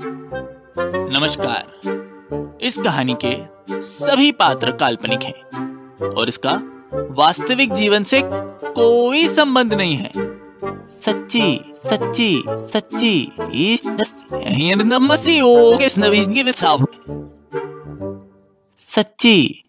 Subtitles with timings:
[0.00, 1.64] नमस्कार।
[2.62, 3.36] इस कहानी के
[3.80, 6.52] सभी पात्र काल्पनिक हैं और इसका
[7.10, 10.12] वास्तविक जीवन से कोई संबंध नहीं है।
[10.88, 14.10] सच्ची सच्ची सच्ची ist das
[18.78, 19.64] सच्ची।